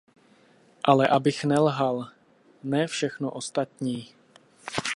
[0.83, 2.11] Ale abych nelhal:
[2.63, 4.15] ne všechno ostatní.